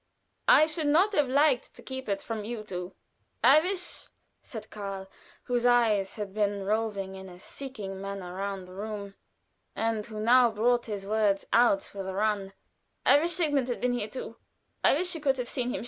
[0.47, 2.95] I should not have liked to keep it from you two.
[3.43, 4.07] I wish,"
[4.41, 5.07] said Karl,
[5.43, 9.13] whose eyes had been roving in a seeking manner round the room,
[9.75, 12.53] and who now brought his words out with a run;
[13.05, 14.37] "I wish Sigmund had been here too.
[14.83, 15.79] I wish she could have seen him.